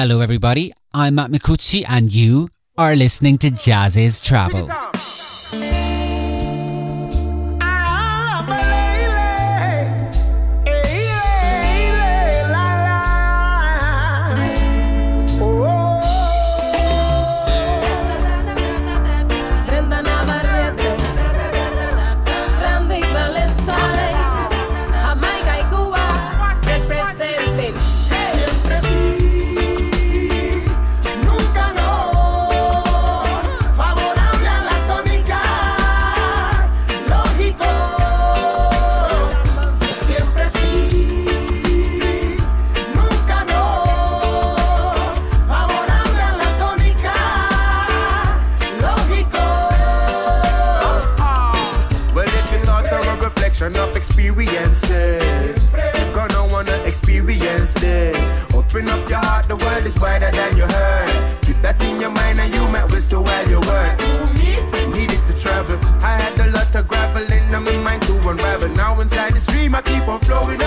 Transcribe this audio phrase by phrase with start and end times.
[0.00, 0.72] Hello, everybody.
[0.94, 4.68] I'm Matt Micucci, and you are listening to Jazziz Travel.
[54.18, 55.70] experiences.
[55.72, 58.54] you're Gonna wanna experience this.
[58.54, 61.42] Open up your heart, the world is wider than you heard.
[61.42, 63.98] Keep that in your mind and you might whistle while you work.
[64.92, 65.78] Needed to travel.
[66.02, 68.70] I had a lot of gravel in my mind to unravel.
[68.70, 70.57] Now inside this dream, I keep on flowing.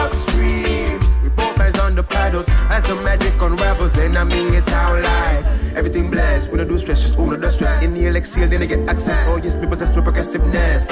[6.95, 7.81] stress, just all the stress.
[7.83, 9.23] in the exhale, then I get access.
[9.27, 10.83] Oh, yes, me possess with progressiveness.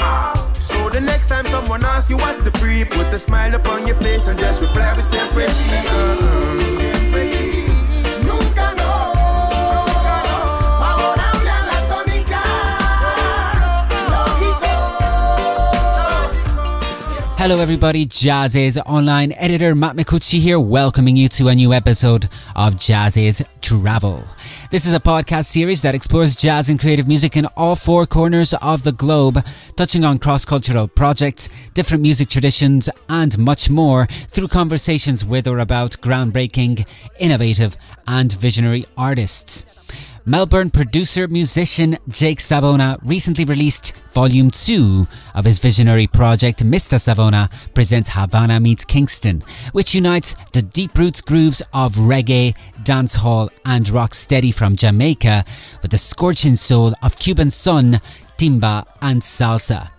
[0.57, 3.95] So the next time someone asks you what's the pre, put a smile upon your
[3.97, 5.59] face and just reply with simplicity.
[17.49, 18.05] Hello, everybody.
[18.05, 24.23] Jazziz online editor Matt Micucci here, welcoming you to a new episode of Jazziz Travel.
[24.69, 28.53] This is a podcast series that explores jazz and creative music in all four corners
[28.61, 29.43] of the globe,
[29.75, 35.57] touching on cross cultural projects, different music traditions, and much more through conversations with or
[35.57, 36.85] about groundbreaking,
[37.19, 39.65] innovative, and visionary artists.
[40.25, 46.99] Melbourne producer musician Jake Savona recently released Volume 2 of his visionary project Mr.
[46.99, 53.85] Savona presents Havana Meets Kingston, which unites the deep roots grooves of reggae, dancehall, and
[53.85, 55.45] rocksteady from Jamaica
[55.81, 57.93] with the scorching soul of Cuban son,
[58.37, 59.89] timba, and salsa.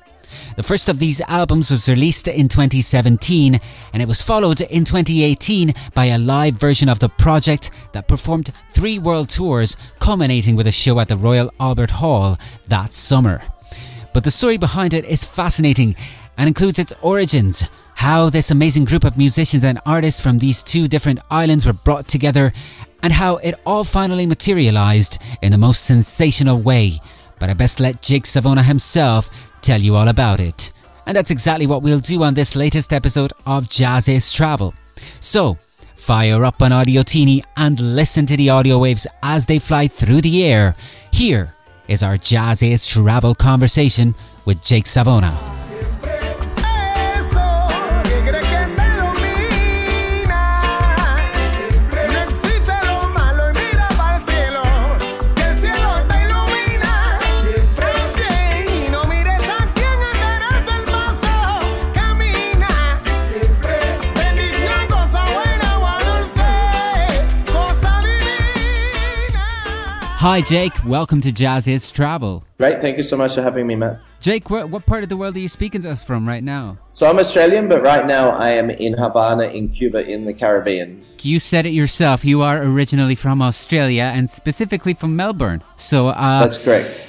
[0.56, 3.59] The first of these albums was released in 2017
[3.93, 8.51] and it was followed in 2018 by a live version of the project that performed
[8.71, 12.37] three world tours, culminating with a show at the Royal Albert Hall
[12.69, 13.43] that summer.
[14.12, 15.95] But the story behind it is fascinating
[16.37, 20.89] and includes its origins, how this amazing group of musicians and artists from these two
[20.89, 22.53] different islands were brought together,
[23.03, 26.99] and how it all finally materialised in the most sensational way.
[27.39, 30.72] But I best let Jake Savona himself tell you all about it.
[31.06, 34.75] And that's exactly what we'll do on this latest episode of Jazziz Travel.
[35.21, 35.59] So,
[35.97, 40.21] fire up an Audio Teeny and listen to the audio waves as they fly through
[40.21, 40.75] the air.
[41.12, 41.54] Here
[41.88, 45.59] is our Jazziz Travel conversation with Jake Savona.
[70.20, 70.75] Hi, Jake.
[70.84, 72.44] Welcome to Jazziz Travel.
[72.58, 72.82] Great.
[72.82, 74.00] Thank you so much for having me, Matt.
[74.20, 76.76] Jake, what, what part of the world are you speaking to us from right now?
[76.91, 81.03] So I'm Australian, but right now I am in Havana, in Cuba, in the Caribbean.
[81.22, 82.22] You said it yourself.
[82.22, 85.62] You are originally from Australia and specifically from Melbourne.
[85.76, 87.03] So uh, that's correct.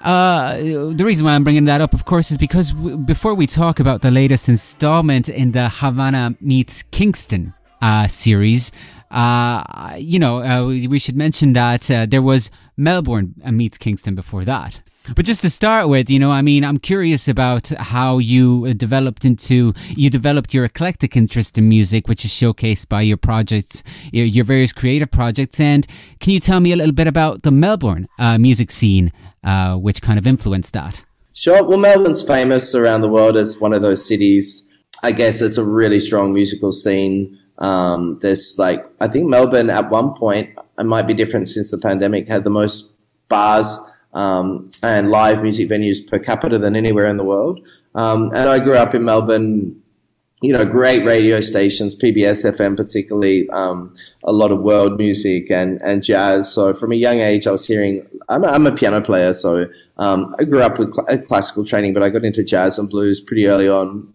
[0.00, 3.46] Uh, the reason why I'm bringing that up, of course, is because w- before we
[3.46, 7.52] talk about the latest installment in the Havana meets Kingston
[7.82, 8.72] uh, series,
[9.10, 14.44] uh, you know, uh, we should mention that uh, there was Melbourne meets Kingston before
[14.44, 14.82] that.
[15.14, 19.24] But just to start with, you know, I mean, I'm curious about how you developed
[19.24, 24.26] into, you developed your eclectic interest in music, which is showcased by your projects, your,
[24.26, 25.60] your various creative projects.
[25.60, 25.86] And
[26.18, 29.12] can you tell me a little bit about the Melbourne uh, music scene,
[29.44, 31.04] uh, which kind of influenced that?
[31.32, 31.62] Sure.
[31.62, 34.68] Well, Melbourne's famous around the world as one of those cities.
[35.04, 37.38] I guess it's a really strong musical scene.
[37.58, 41.78] Um, there's like, I think Melbourne at one point, it might be different since the
[41.78, 42.92] pandemic, had the most
[43.28, 43.78] bars
[44.12, 47.60] um, and live music venues per capita than anywhere in the world.
[47.94, 49.82] Um, and I grew up in Melbourne,
[50.42, 53.94] you know, great radio stations, PBS FM particularly, um,
[54.24, 56.52] a lot of world music and, and jazz.
[56.52, 59.68] So from a young age, I was hearing, I'm a, I'm a piano player, so
[59.96, 63.20] um, I grew up with cl- classical training, but I got into jazz and blues
[63.20, 64.12] pretty early on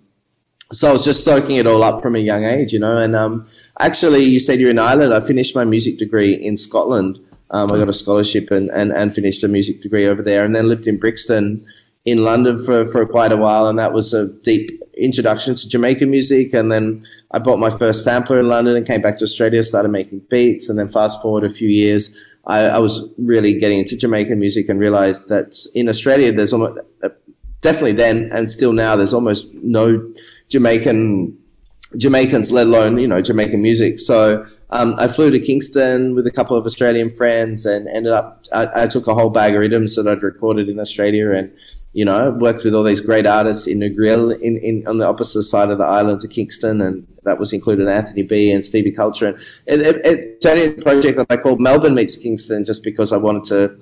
[0.71, 3.15] so I was just soaking it all up from a young age, you know, and
[3.15, 3.47] um,
[3.79, 5.13] actually, you said you're in Ireland.
[5.13, 7.19] I finished my music degree in Scotland.
[7.51, 10.55] Um, I got a scholarship and, and, and finished a music degree over there, and
[10.55, 11.65] then lived in Brixton
[12.05, 16.09] in London for, for quite a while, and that was a deep introduction to Jamaican
[16.09, 16.53] music.
[16.53, 19.89] And then I bought my first sampler in London and came back to Australia, started
[19.89, 22.15] making beats, and then fast forward a few years,
[22.45, 26.79] I, I was really getting into Jamaican music and realized that in Australia, there's almost
[27.03, 27.09] uh,
[27.61, 30.11] definitely then and still now, there's almost no
[30.51, 31.37] Jamaican
[31.97, 33.99] Jamaicans, let alone you know Jamaican music.
[33.99, 38.43] So um, I flew to Kingston with a couple of Australian friends and ended up.
[38.53, 41.51] I, I, took a whole bag of rhythms that I'd recorded in Australia and
[41.93, 45.43] you know worked with all these great artists in Negril in, in on the opposite
[45.43, 49.39] side of the island to Kingston, and that was included Anthony B and Stevie Culture.
[49.67, 52.83] And it, it, it turned into a project that I called Melbourne Meets Kingston, just
[52.83, 53.77] because I wanted to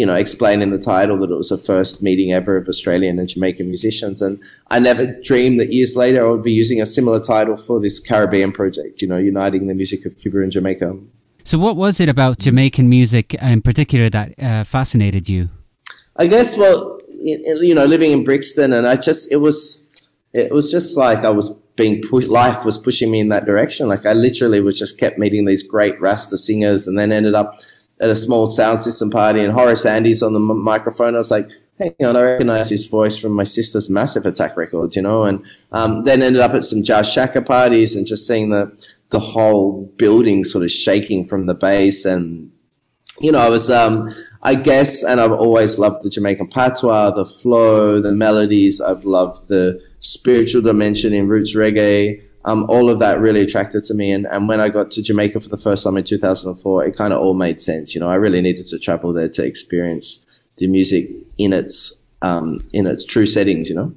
[0.00, 3.18] you know, explain in the title that it was the first meeting ever of Australian
[3.18, 4.22] and Jamaican musicians.
[4.22, 7.78] And I never dreamed that years later I would be using a similar title for
[7.78, 10.96] this Caribbean project, you know, uniting the music of Cuba and Jamaica.
[11.44, 15.50] So, what was it about Jamaican music in particular that uh, fascinated you?
[16.16, 19.86] I guess, well, you know, living in Brixton, and I just, it was,
[20.32, 23.86] it was just like I was being pushed, life was pushing me in that direction.
[23.86, 27.60] Like I literally was just kept meeting these great Rasta singers and then ended up
[28.00, 31.14] at a small sound system party, and Horace Andy's on the m- microphone.
[31.14, 31.48] I was like,
[31.78, 35.44] hang on, I recognize his voice from my sister's Massive Attack records, you know, and
[35.72, 38.72] um, then ended up at some Jah Shaka parties and just seeing the
[39.10, 42.52] the whole building sort of shaking from the bass, and
[43.20, 47.26] you know, I was, um, I guess, and I've always loved the Jamaican patois, the
[47.26, 48.80] flow, the melodies.
[48.80, 53.94] I've loved the spiritual dimension in roots reggae um, all of that really attracted to
[53.94, 54.12] me.
[54.12, 57.12] And, and when I got to Jamaica for the first time in 2004, it kind
[57.12, 57.94] of all made sense.
[57.94, 60.26] You know, I really needed to travel there to experience
[60.56, 61.08] the music
[61.38, 63.94] in its, um, in its true settings, you know.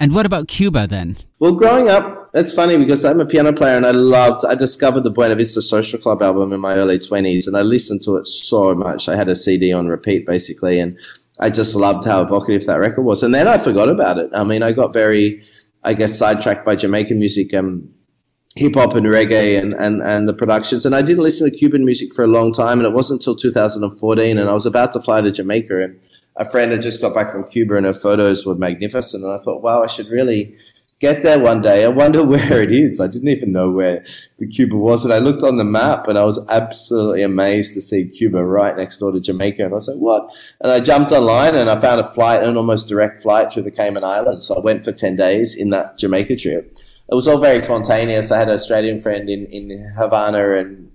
[0.00, 1.16] And what about Cuba then?
[1.38, 5.02] Well, growing up, it's funny because I'm a piano player and I loved, I discovered
[5.02, 8.26] the Buena Vista Social Club album in my early 20s and I listened to it
[8.26, 9.08] so much.
[9.08, 10.98] I had a CD on repeat basically and
[11.38, 13.22] I just loved how evocative that record was.
[13.22, 14.30] And then I forgot about it.
[14.32, 15.42] I mean, I got very,
[15.84, 17.88] I guess, sidetracked by Jamaican music, um,
[18.54, 20.86] hip hop and reggae and, and, and the productions.
[20.86, 22.78] And I didn't listen to Cuban music for a long time.
[22.78, 24.38] And it wasn't until 2014.
[24.38, 25.82] And I was about to fly to Jamaica.
[25.82, 26.00] And
[26.36, 29.24] a friend had just got back from Cuba and her photos were magnificent.
[29.24, 30.54] And I thought, wow, I should really
[31.02, 31.84] get there one day.
[31.84, 33.00] I wonder where it is.
[33.00, 34.04] I didn't even know where
[34.38, 35.04] the Cuba was.
[35.04, 38.74] And I looked on the map and I was absolutely amazed to see Cuba right
[38.74, 39.64] next door to Jamaica.
[39.64, 40.30] And I was like, what?
[40.60, 43.70] And I jumped online and I found a flight, an almost direct flight to the
[43.70, 44.46] Cayman Islands.
[44.46, 46.72] So I went for 10 days in that Jamaica trip.
[47.10, 48.30] It was all very spontaneous.
[48.30, 50.88] I had an Australian friend in, in Havana and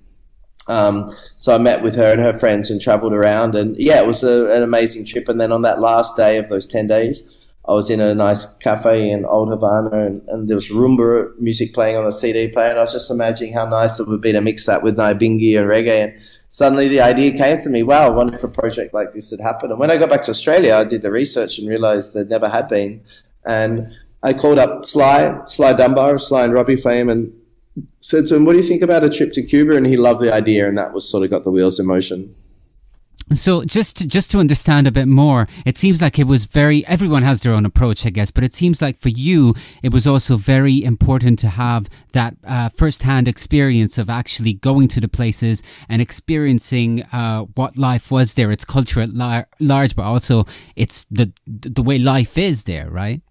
[0.70, 1.08] um,
[1.38, 3.56] so I met with her and her friends and traveled around.
[3.56, 5.30] And yeah, it was a, an amazing trip.
[5.30, 7.37] And then on that last day of those 10 days,
[7.68, 11.74] I was in a nice cafe in Old Havana and, and there was rumba music
[11.74, 12.70] playing on the CD player.
[12.70, 15.60] And I was just imagining how nice it would be to mix that with Nyabinghi
[15.60, 16.04] and reggae.
[16.06, 19.32] And suddenly the idea came to me, wow, I wonder if a project like this
[19.32, 19.72] had happened.
[19.72, 22.48] And when I got back to Australia, I did the research and realized there never
[22.48, 23.02] had been.
[23.46, 23.94] And
[24.24, 27.34] I called up Sly, Sly Dunbar, Sly and Robbie fame, and
[28.00, 29.76] said to him, what do you think about a trip to Cuba?
[29.76, 30.70] And he loved the idea.
[30.70, 32.34] And that was sort of got the wheels in motion.
[33.34, 36.86] So just to, just to understand a bit more, it seems like it was very
[36.88, 39.54] everyone has their own approach, I guess, but it seems like for you
[39.84, 45.02] it was also very important to have that uh, first-hand experience of actually going to
[45.02, 50.04] the places and experiencing uh, what life was there, its culture at lar- large, but
[50.04, 50.44] also
[50.76, 53.22] it's the the way life is there, right?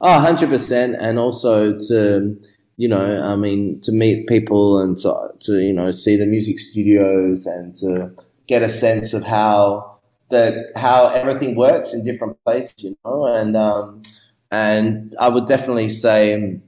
[0.00, 0.96] Oh, 100%.
[1.00, 2.36] And also to,
[2.76, 6.58] you know, I mean, to meet people and to, to you know, see the music
[6.58, 8.10] studios and to
[8.48, 9.98] get a sense of how
[10.30, 14.02] the how everything works in different places, you know, and um,
[14.50, 16.60] and I would definitely say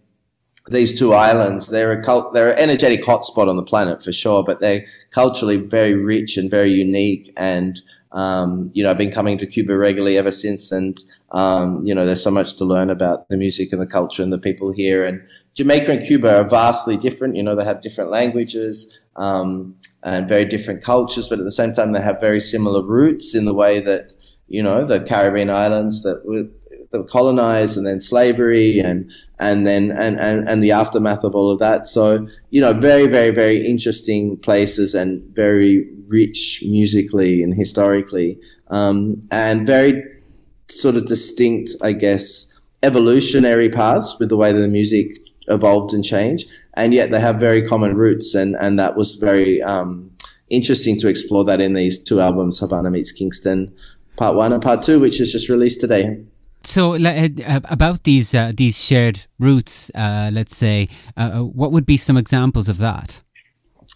[0.68, 4.44] these two islands they're a cult, they're an energetic hotspot on the planet for sure,
[4.44, 7.32] but they're culturally very rich and very unique.
[7.36, 7.80] And
[8.12, 11.00] um, you know, I've been coming to Cuba regularly ever since, and
[11.32, 14.32] um, you know, there's so much to learn about the music and the culture and
[14.32, 15.04] the people here.
[15.04, 15.22] And
[15.54, 17.36] Jamaica and Cuba are vastly different.
[17.36, 18.96] You know, they have different languages.
[19.16, 23.34] Um, and very different cultures, but at the same time, they have very similar roots
[23.34, 24.14] in the way that,
[24.48, 26.46] you know, the Caribbean islands that were,
[26.90, 31.34] that were colonized and then slavery and, and then, and, and, and the aftermath of
[31.34, 31.86] all of that.
[31.86, 38.38] So, you know, very, very, very interesting places and very rich musically and historically,
[38.68, 40.02] um, and very
[40.68, 45.16] sort of distinct, I guess, evolutionary paths with the way that the music
[45.48, 49.62] evolved and changed and yet they have very common roots, and and that was very
[49.62, 50.10] um,
[50.50, 53.74] interesting to explore that in these two albums, Havana meets Kingston,
[54.16, 56.24] Part One and Part Two, which is just released today.
[56.62, 61.86] So uh, about these uh, these shared roots, uh, let's say, uh, uh, what would
[61.86, 63.22] be some examples of that?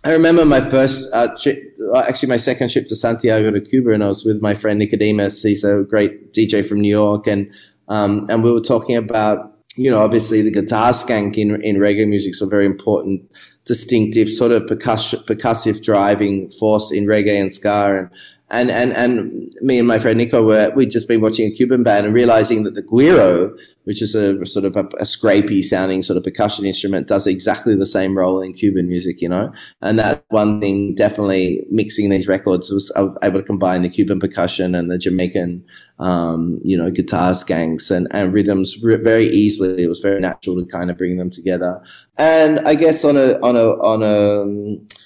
[0.04, 4.02] I remember my first uh, trip, actually my second trip to Santiago de Cuba, and
[4.02, 5.42] I was with my friend Nicodemus.
[5.42, 7.50] He's a great DJ from New York, and
[7.88, 12.08] um, and we were talking about you know obviously the guitar skank in in reggae
[12.08, 13.30] music is a very important,
[13.64, 18.10] distinctive sort of percussive, percussive driving force in reggae and ska, and
[18.54, 21.82] and and and me and my friend Nico were we'd just been watching a Cuban
[21.82, 26.02] band and realizing that the guiro, which is a sort of a, a, scrapey sounding
[26.02, 29.52] sort of percussion instrument, does exactly the same role in Cuban music, you know.
[29.82, 33.88] And that one thing definitely mixing these records was I was able to combine the
[33.88, 35.64] Cuban percussion and the Jamaican,
[35.98, 39.82] um, you know, guitar skanks and and rhythms very easily.
[39.82, 41.82] It was very natural to kind of bring them together.
[42.16, 45.03] And I guess on a on a on a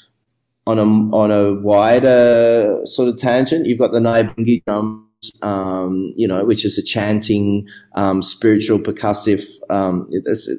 [0.68, 6.28] on a on a wider sort of tangent, you've got the Nyabinghi drums, um, you
[6.28, 9.42] know, which is a chanting, um, spiritual percussive.
[9.70, 10.06] Um,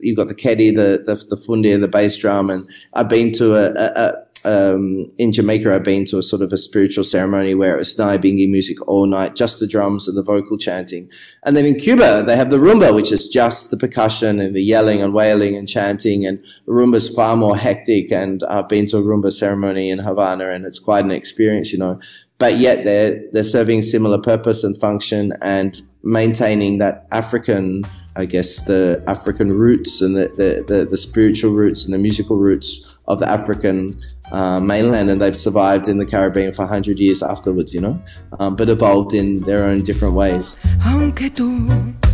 [0.01, 3.55] you've got the kedi, the the, the fundia, the bass drum, and I've been to
[3.55, 4.13] a, a, a
[4.49, 7.95] um, in Jamaica, I've been to a sort of a spiritual ceremony where it was
[7.95, 11.07] Nyabinghi music all night, just the drums and the vocal chanting.
[11.43, 14.63] And then in Cuba, they have the rumba, which is just the percussion and the
[14.63, 16.25] yelling and wailing and chanting.
[16.25, 18.11] And rumba's far more hectic.
[18.11, 21.77] And I've been to a rumba ceremony in Havana, and it's quite an experience, you
[21.77, 21.99] know.
[22.39, 27.83] But yet they're they're serving similar purpose and function and maintaining that African.
[28.15, 32.35] I guess the African roots and the, the, the, the spiritual roots and the musical
[32.35, 33.99] roots of the African
[34.31, 38.01] uh, mainland and they've survived in the Caribbean for 100 years afterwards, you know,
[38.39, 40.57] um, but evolved in their own different ways.
[40.85, 41.49] Aunque tú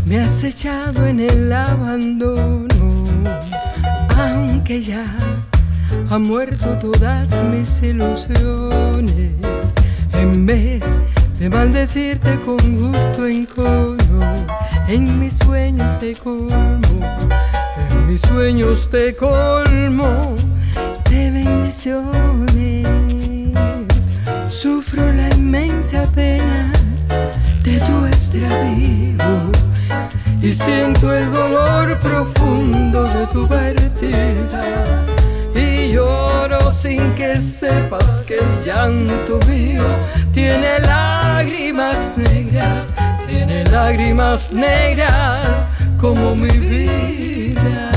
[0.06, 2.68] me has echado en el abandono,
[4.18, 5.06] aunque ya
[6.10, 9.74] ha muerto todas mis ilusiones,
[10.14, 10.84] en vez
[11.40, 14.36] de maldecirte con gusto en cono,
[14.88, 16.50] en mis sueños te colmo,
[17.90, 20.36] en mis sueños te colmo
[24.50, 26.72] Sufro la inmensa pena
[27.64, 29.52] de tu extravío
[30.42, 34.64] y siento el dolor profundo de tu partida.
[35.54, 39.86] Y lloro sin que sepas que el llanto mío
[40.34, 42.94] tiene lágrimas negras,
[43.28, 45.68] tiene lágrimas negras
[46.00, 47.95] como mi vida.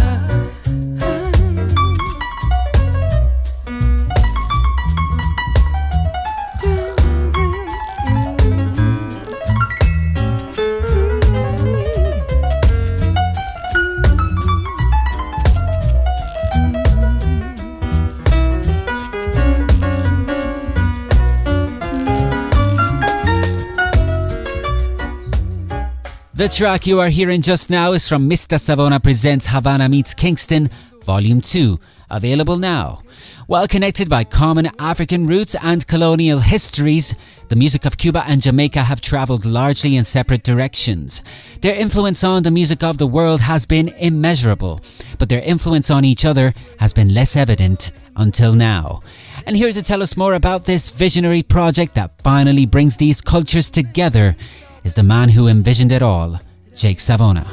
[26.38, 28.60] The track you are hearing just now is from Mr.
[28.60, 30.70] Savona Presents Havana Meets Kingston,
[31.02, 31.80] Volume 2,
[32.12, 33.02] available now.
[33.48, 37.16] Well connected by common African roots and colonial histories,
[37.48, 41.24] the music of Cuba and Jamaica have travelled largely in separate directions.
[41.60, 44.80] Their influence on the music of the world has been immeasurable,
[45.18, 49.02] but their influence on each other has been less evident until now.
[49.44, 53.70] And here to tell us more about this visionary project that finally brings these cultures
[53.70, 54.36] together
[54.84, 56.40] is the man who envisioned it all,
[56.74, 57.46] Jake Savona.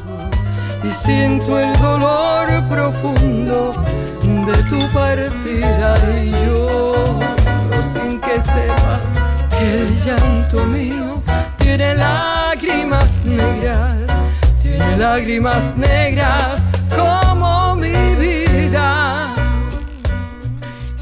[12.56, 14.12] Lágrimas negras,
[14.62, 16.65] tiene lágrimas negras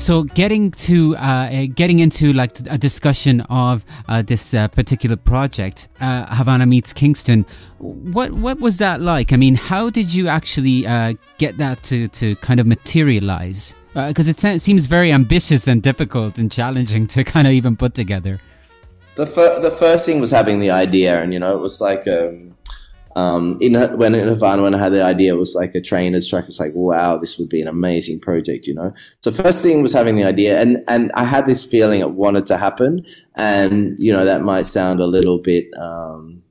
[0.04, 5.88] So getting to uh, getting into like a discussion of uh, this uh, particular project,
[6.02, 7.46] uh, Havana meets Kingston.
[7.78, 9.32] What what was that like?
[9.32, 13.78] I mean, how did you actually uh, get that to to kind of materialize?
[13.94, 17.94] Because uh, it seems very ambitious and difficult and challenging to kind of even put
[17.94, 18.40] together.
[19.16, 22.06] The fir- the first thing was having the idea, and you know, it was like.
[22.10, 22.58] Um,
[23.16, 26.28] um, in when in Havana, when I had the idea, it was like a trainer's
[26.28, 26.46] track.
[26.48, 28.94] It's like, wow, this would be an amazing project, you know.
[29.22, 32.46] So first thing was having the idea, and and I had this feeling it wanted
[32.48, 33.06] to happen,
[33.36, 35.68] and you know that might sound a little bit.
[35.78, 36.42] Um,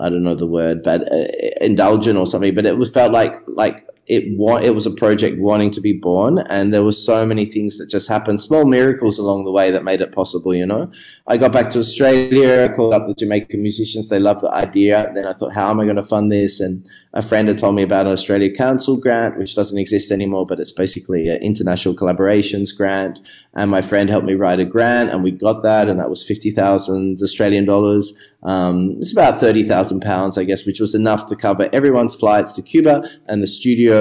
[0.00, 1.26] I don't know the word, but uh,
[1.60, 2.54] indulgent or something.
[2.54, 5.92] But it was felt like like it wa- it was a project wanting to be
[5.92, 9.70] born, and there were so many things that just happened, small miracles along the way
[9.70, 10.52] that made it possible.
[10.52, 10.90] You know,
[11.28, 15.12] I got back to Australia, I called up the Jamaican musicians, they loved the idea.
[15.14, 16.58] Then I thought, how am I going to fund this?
[16.60, 20.46] And a friend had told me about an Australia Council grant, which doesn't exist anymore,
[20.46, 23.18] but it's basically an international collaborations grant.
[23.54, 26.26] And my friend helped me write a grant, and we got that, and that was
[26.26, 28.06] fifty thousand Australian dollars.
[28.42, 32.52] Um, it's about thirty thousand pounds, I guess, which was enough to cover everyone's flights
[32.52, 33.99] to Cuba and the studio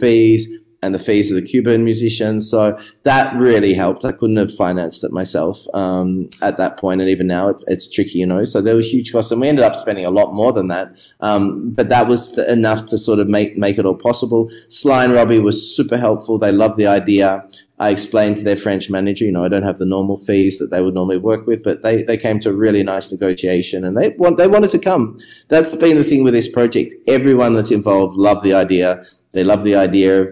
[0.00, 2.50] fees and the fees of the Cuban musicians.
[2.50, 4.04] So that really helped.
[4.04, 7.90] I couldn't have financed it myself um, at that point, and even now it's it's
[7.90, 8.44] tricky, you know.
[8.44, 10.96] So there was huge costs, and we ended up spending a lot more than that.
[11.20, 14.50] Um, but that was enough to sort of make make it all possible.
[14.68, 16.38] Sly and Robbie was super helpful.
[16.38, 17.46] They loved the idea.
[17.78, 20.70] I explained to their French manager, you know, I don't have the normal fees that
[20.70, 23.96] they would normally work with, but they, they came to a really nice negotiation and
[23.96, 25.18] they want, they wanted to come.
[25.48, 26.92] That's been the thing with this project.
[27.08, 29.02] Everyone that's involved loved the idea.
[29.32, 30.28] They love the idea of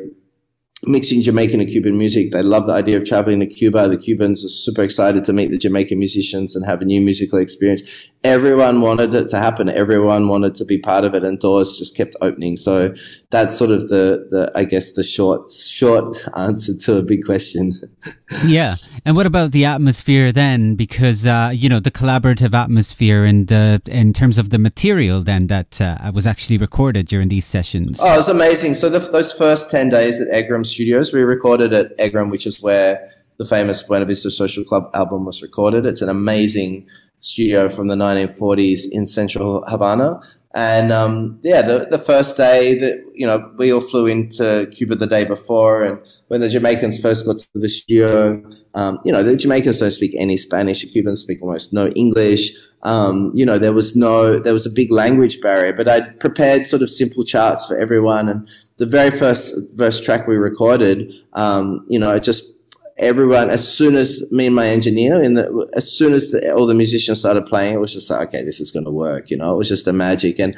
[0.85, 2.31] mixing Jamaican and Cuban music.
[2.31, 3.88] They love the idea of traveling to Cuba.
[3.88, 7.38] The Cubans are super excited to meet the Jamaican musicians and have a new musical
[7.38, 7.83] experience.
[8.25, 9.69] Everyone wanted it to happen.
[9.69, 12.57] Everyone wanted to be part of it and doors just kept opening.
[12.57, 12.95] So
[13.31, 17.75] that's sort of the, the I guess the short, short answer to a big question.
[18.45, 18.75] yeah.
[19.05, 20.75] And what about the atmosphere then?
[20.75, 25.47] Because, uh, you know, the collaborative atmosphere and, uh, in terms of the material then
[25.47, 28.01] that uh, was actually recorded during these sessions.
[28.03, 28.75] Oh, it was amazing.
[28.75, 32.61] So the, those first 10 days at EGREM Studios, we recorded at EGREM, which is
[32.61, 33.09] where
[33.39, 35.87] the famous Buena Vista Social Club album was recorded.
[35.87, 36.89] It's an amazing
[37.21, 40.21] studio from the 1940s in central Havana.
[40.55, 44.97] And um, yeah, the, the first day that, you know, we all flew into Cuba
[44.97, 45.85] the day before.
[45.85, 48.43] And when the Jamaicans first got to the studio,
[48.75, 50.83] um, you know, the Jamaicans don't speak any Spanish.
[50.83, 52.57] The Cubans speak almost no English.
[52.83, 56.67] Um, you know, there was no, there was a big language barrier, but I prepared
[56.67, 58.29] sort of simple charts for everyone.
[58.29, 58.49] And
[58.79, 62.58] the very first verse track we recorded, um, you know, it just
[62.99, 65.38] everyone, as soon as me and my engineer, and
[65.75, 68.61] as soon as the, all the musicians started playing, it was just like, okay, this
[68.61, 69.31] is going to work.
[69.31, 70.57] You know, it was just a magic, and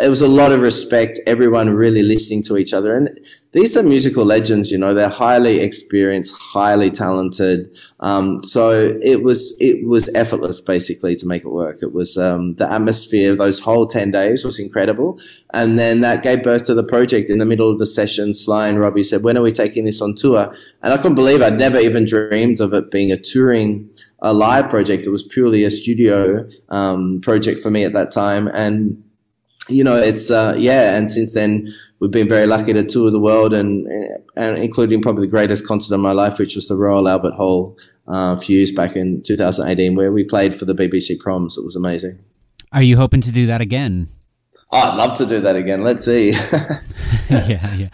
[0.00, 1.18] it was a lot of respect.
[1.26, 3.08] Everyone really listening to each other, and
[3.52, 4.70] these are musical legends.
[4.70, 7.70] You know, they're highly experienced, highly talented.
[8.00, 11.76] Um, so it was it was effortless, basically, to make it work.
[11.82, 13.32] It was um, the atmosphere.
[13.32, 15.18] Of those whole ten days was incredible,
[15.52, 17.30] and then that gave birth to the project.
[17.30, 20.02] In the middle of the session, Sly and Robbie said, "When are we taking this
[20.02, 23.90] on tour?" And I couldn't believe I'd never even dreamed of it being a touring
[24.20, 25.06] a live project.
[25.06, 29.02] It was purely a studio um, project for me at that time, and
[29.68, 30.96] you know, it's uh, yeah.
[30.96, 33.86] And since then, we've been very lucky to tour the world, and,
[34.36, 37.76] and including probably the greatest concert of my life, which was the Royal Albert Hall
[38.08, 41.58] uh, a few years back in 2018, where we played for the BBC Proms.
[41.58, 42.18] It was amazing.
[42.72, 44.08] Are you hoping to do that again?
[44.70, 45.82] Oh, I'd love to do that again.
[45.82, 46.32] Let's see.
[47.30, 47.88] yeah, yeah.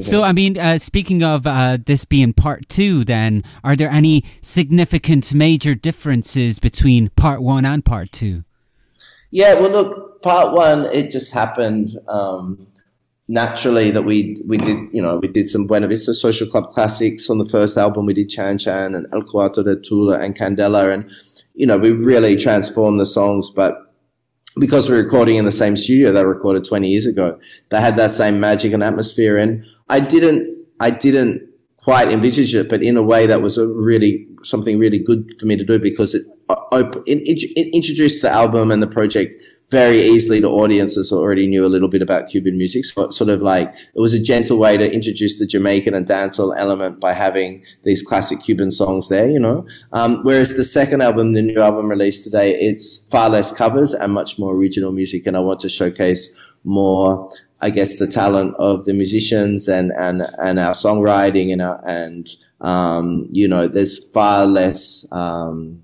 [0.00, 4.24] So, I mean, uh, speaking of uh, this being part two, then, are there any
[4.42, 8.42] significant major differences between part one and part two?
[9.30, 12.66] Yeah, well, look, part one, it just happened um,
[13.28, 17.28] naturally that we we did, you know, we did some Buena Vista Social Club classics
[17.28, 18.06] on the first album.
[18.06, 21.10] We did Chan Chan and El Cuarto de Tula and Candela, and
[21.54, 23.86] you know, we really transformed the songs, but
[24.58, 27.38] because we're recording in the same studio that recorded 20 years ago,
[27.70, 29.36] they had that same magic and atmosphere.
[29.36, 30.46] And I didn't,
[30.80, 31.48] I didn't
[31.86, 35.46] quite envisage it, but in a way that was a really, something really good for
[35.46, 36.26] me to do because it,
[36.72, 39.36] it, it introduced the album and the project
[39.70, 42.84] very easily to audiences who already knew a little bit about Cuban music.
[42.84, 46.52] So sort of like it was a gentle way to introduce the Jamaican and dancehall
[46.56, 49.64] element by having these classic Cuban songs there, you know.
[49.92, 54.12] Um, whereas the second album, the new album released today, it's far less covers and
[54.12, 55.24] much more original music.
[55.24, 57.30] And I want to showcase more,
[57.66, 62.28] I guess, the talent of the musicians and and and our songwriting and our, and
[62.60, 65.06] um, you know, there's far less.
[65.12, 65.82] Um,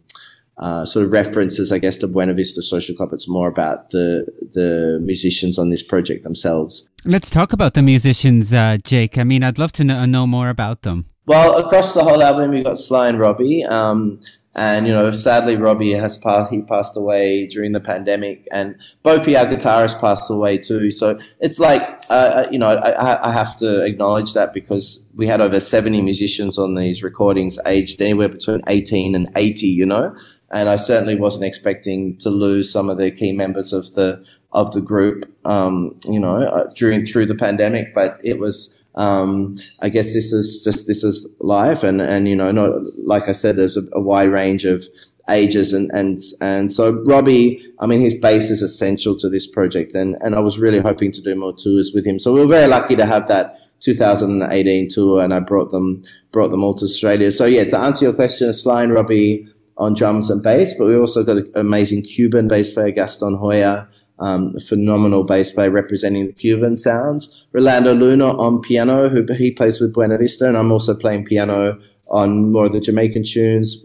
[0.58, 3.12] uh, sort of references, I guess, to Buena Vista Social Club.
[3.12, 6.88] It's more about the the musicians on this project themselves.
[7.04, 9.18] Let's talk about the musicians, uh, Jake.
[9.18, 11.06] I mean, I'd love to know, know, more about them.
[11.26, 13.64] Well, across the whole album, we've got Sly and Robbie.
[13.64, 14.20] Um,
[14.54, 19.38] and, you know, sadly, Robbie has passed, he passed away during the pandemic and Bopi,
[19.38, 20.90] our guitarist, passed away too.
[20.90, 22.12] So it's like, uh,
[22.44, 26.58] uh you know, I, I have to acknowledge that because we had over 70 musicians
[26.58, 30.14] on these recordings aged anywhere between 18 and 80, you know?
[30.52, 34.74] and I certainly wasn't expecting to lose some of the key members of the of
[34.74, 37.94] the group, um, you know, uh, during through the pandemic.
[37.94, 42.36] But it was, um, I guess, this is just this is life, and and you
[42.36, 44.84] know, not like I said, there's a, a wide range of
[45.30, 49.94] ages and and and so Robbie, I mean, his bass is essential to this project,
[49.94, 52.18] and and I was really hoping to do more tours with him.
[52.18, 56.02] So we were very lucky to have that 2018 tour, and I brought them
[56.32, 57.32] brought them all to Australia.
[57.32, 60.96] So yeah, to answer your question, Sly and Robbie on drums and bass, but we
[60.96, 63.88] also got an amazing Cuban bass player, Gaston Joya,
[64.22, 67.44] um, phenomenal bass player representing the Cuban sounds.
[67.52, 71.80] Rolando Luna on piano, who he plays with Buena Vista, and I'm also playing piano
[72.08, 73.84] on more of the Jamaican tunes.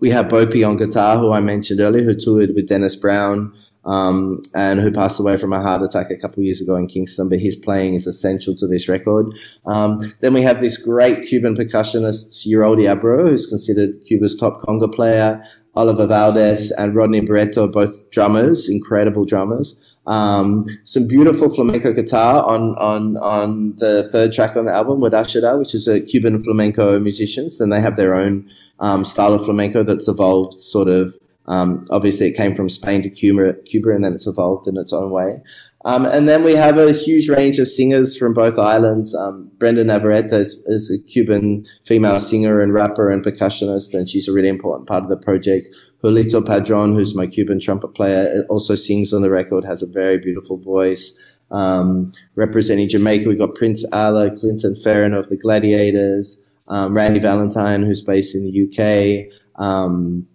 [0.00, 3.52] We have Bopi on guitar, who I mentioned earlier, who toured with Dennis Brown
[3.84, 7.28] um, and who passed away from a heart attack a couple years ago in Kingston.
[7.28, 9.34] But his playing is essential to this record.
[9.66, 14.92] Um, then we have this great Cuban percussionist, Yaroldy Abreu, who's considered Cuba's top conga
[14.92, 15.42] player.
[15.74, 19.76] Oliver Valdez and Rodney Barreto, both drummers, incredible drummers.
[20.06, 25.58] Um, some beautiful flamenco guitar on, on, on the third track on the album, Wadashada,
[25.58, 29.84] which is a Cuban flamenco musicians, and they have their own um, style of flamenco
[29.84, 31.14] that's evolved sort of.
[31.46, 34.92] Um, obviously, it came from Spain to Cuba, Cuba, and then it's evolved in its
[34.92, 35.40] own way.
[35.84, 39.14] Um, and then we have a huge range of singers from both islands.
[39.14, 44.28] Um, Brenda Navarrete is, is, a Cuban female singer and rapper and percussionist, and she's
[44.28, 45.68] a really important part of the project.
[46.02, 50.18] Julito Padron, who's my Cuban trumpet player, also sings on the record, has a very
[50.18, 51.18] beautiful voice.
[51.50, 57.82] Um, representing Jamaica, we've got Prince Alla, Clinton Fearon of the Gladiators, um, Randy Valentine,
[57.82, 60.26] who's based in the UK, um,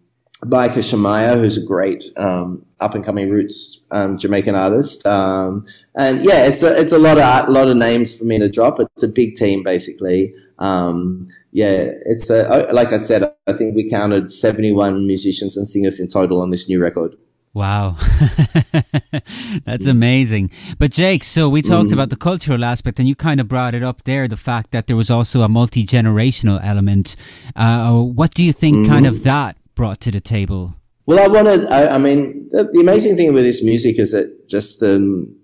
[0.45, 5.05] Baika Shamaya, who's a great um, up and coming roots um, Jamaican artist.
[5.08, 8.38] Um, and yeah, it's a, it's a lot of, a lot of names for me
[8.39, 8.79] to drop.
[8.79, 10.34] It's a big team, basically.
[10.60, 15.99] Um, yeah, it's a, like I said, I think we counted 71 musicians and singers
[15.99, 17.15] in total on this new record.
[17.53, 17.95] Wow.
[19.63, 20.51] That's amazing.
[20.77, 21.93] But Jake, so we talked mm.
[21.93, 24.88] about the cultural aspect and you kind of brought it up there, the fact that
[24.88, 27.15] there was also a multi-generational element.
[27.55, 28.88] Uh, what do you think mm.
[28.89, 30.75] kind of that brought to the table?
[31.05, 34.49] Well, I wanted, I, I mean, the, the, amazing thing with this music is that
[34.49, 35.35] just um,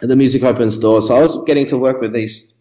[0.00, 1.08] the music opens doors.
[1.08, 2.54] So I was getting to work with these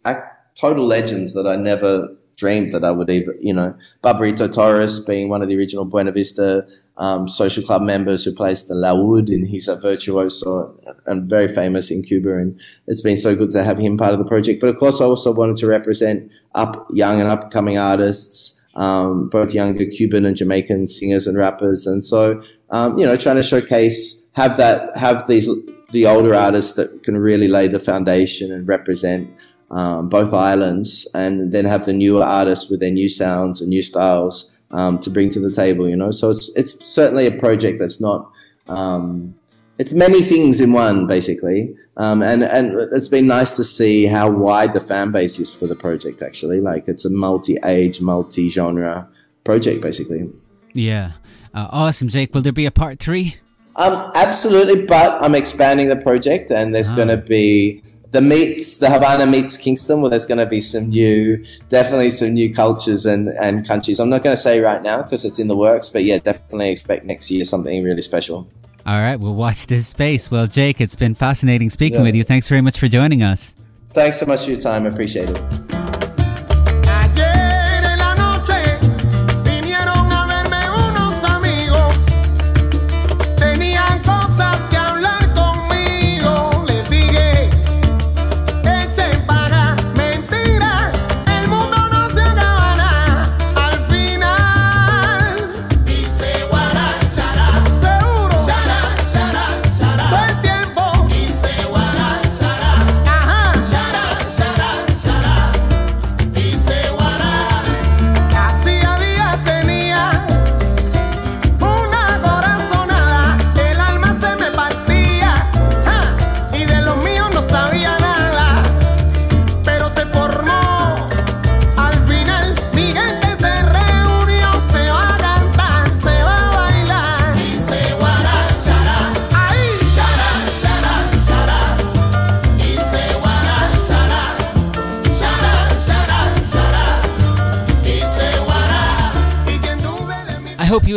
[0.55, 5.29] total legends that I never dreamed that I would even, you know, Barbarito Torres being
[5.29, 9.47] one of the original Buena Vista um, social club members who plays the laúd and
[9.47, 12.37] he's a virtuoso and very famous in Cuba.
[12.37, 14.61] And it's been so good to have him part of the project.
[14.61, 19.53] But of course, I also wanted to represent up young and upcoming artists, um, both
[19.53, 21.85] younger Cuban and Jamaican singers and rappers.
[21.87, 25.49] And so, um, you know, trying to showcase, have that, have these,
[25.91, 29.29] the older artists that can really lay the foundation and represent
[29.71, 33.81] um, both islands, and then have the newer artists with their new sounds and new
[33.81, 35.89] styles um, to bring to the table.
[35.89, 38.31] You know, so it's it's certainly a project that's not.
[38.67, 39.35] Um,
[39.83, 44.29] it's many things in one, basically, um, and and it's been nice to see how
[44.29, 46.21] wide the fan base is for the project.
[46.21, 49.09] Actually, like it's a multi-age, multi-genre
[49.43, 50.29] project, basically.
[50.73, 51.11] Yeah,
[51.53, 52.33] uh, awesome, Jake.
[52.33, 53.35] Will there be a part three?
[53.75, 56.95] Um, absolutely, but I'm expanding the project, and there's oh.
[56.95, 59.99] going to be the meets the Havana meets Kingston.
[59.99, 63.99] Well, there's going to be some new, definitely some new cultures and and countries.
[63.99, 66.69] I'm not going to say right now because it's in the works, but yeah, definitely
[66.69, 68.47] expect next year something really special.
[68.85, 70.29] All right, we'll watch this space.
[70.29, 72.03] Well, Jake, it's been fascinating speaking yeah.
[72.03, 72.23] with you.
[72.23, 73.55] Thanks very much for joining us.
[73.91, 74.85] Thanks so much for your time.
[74.85, 75.82] I appreciate it.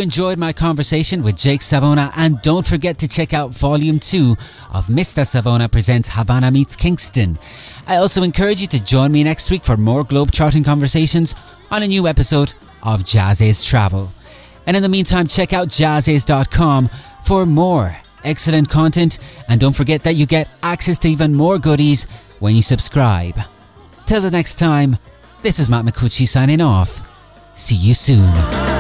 [0.07, 4.37] Enjoyed my conversation with Jake Savona and don't forget to check out volume 2
[4.73, 5.27] of Mr.
[5.27, 7.41] Savona presents Havana Meets Kingston.
[7.89, 11.35] I also encourage you to join me next week for more globe-trotting conversations
[11.73, 14.11] on a new episode of Jazziz Travel.
[14.65, 16.89] And in the meantime, check out jazziz.com
[17.25, 17.91] for more
[18.23, 22.05] excellent content and don't forget that you get access to even more goodies
[22.39, 23.41] when you subscribe.
[24.07, 24.99] Till the next time,
[25.43, 27.05] this is Matt Micucci signing off.
[27.55, 28.76] See you soon.